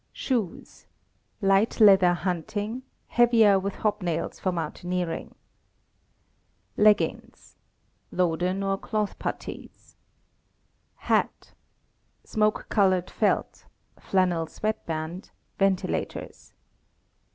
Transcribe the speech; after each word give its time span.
Shoes 0.13 0.87
(light 1.41 1.79
leather 1.79 2.15
hunting; 2.15 2.81
heavier, 3.09 3.59
with 3.59 3.75
hobnails, 3.75 4.39
for 4.41 4.51
mountaineering). 4.51 5.35
Leggings 6.75 7.57
(loden, 8.11 8.63
or 8.63 8.79
cloth 8.79 9.19
puttees). 9.19 9.97
Hat 11.05 11.53
(smoke 12.23 12.65
colored 12.67 13.11
felt, 13.11 13.65
flannel 13.99 14.47
sweat 14.47 14.83
band, 14.87 15.29
ventilators). 15.59 16.55